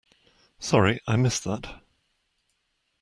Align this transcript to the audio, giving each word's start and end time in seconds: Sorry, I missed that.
Sorry, 0.57 0.99
I 1.05 1.15
missed 1.15 1.43
that. 1.43 1.79